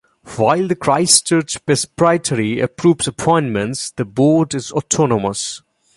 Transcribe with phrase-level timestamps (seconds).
[0.35, 5.61] While the Christchurch Presbytery approves appointments, the board is autonomous.